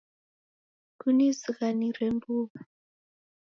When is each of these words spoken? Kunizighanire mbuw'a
Kunizighanire 0.99 2.07
mbuw'a 2.15 2.59